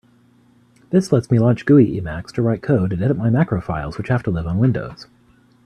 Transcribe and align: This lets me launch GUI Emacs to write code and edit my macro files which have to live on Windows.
This 0.89 1.11
lets 1.11 1.29
me 1.29 1.37
launch 1.37 1.63
GUI 1.67 2.01
Emacs 2.01 2.31
to 2.33 2.41
write 2.41 2.63
code 2.63 2.91
and 2.91 3.03
edit 3.03 3.17
my 3.17 3.29
macro 3.29 3.61
files 3.61 3.99
which 3.99 4.07
have 4.07 4.23
to 4.23 4.31
live 4.31 4.47
on 4.47 4.57
Windows. 4.57 5.05